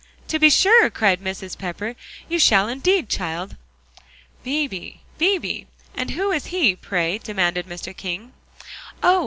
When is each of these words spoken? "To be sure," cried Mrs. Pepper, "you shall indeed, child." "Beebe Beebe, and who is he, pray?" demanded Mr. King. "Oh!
"To 0.29 0.39
be 0.39 0.49
sure," 0.49 0.89
cried 0.89 1.21
Mrs. 1.21 1.55
Pepper, 1.55 1.95
"you 2.27 2.39
shall 2.39 2.67
indeed, 2.67 3.07
child." 3.07 3.55
"Beebe 4.43 4.95
Beebe, 5.19 5.67
and 5.93 6.09
who 6.09 6.31
is 6.31 6.47
he, 6.47 6.75
pray?" 6.75 7.19
demanded 7.19 7.67
Mr. 7.67 7.95
King. 7.95 8.33
"Oh! 9.03 9.19